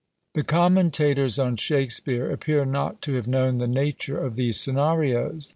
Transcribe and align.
"The 0.33 0.43
commentators 0.43 1.37
on 1.37 1.57
Shakspeare 1.57 2.31
appear 2.31 2.65
not 2.65 3.03
to 3.03 3.13
have 3.13 3.27
known 3.27 3.59
the 3.59 3.67
nature 3.67 4.17
of 4.17 4.33
these 4.33 4.59
Scenarios. 4.59 5.49